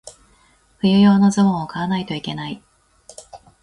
[0.79, 2.63] 冬用のズボンを買わないといけない。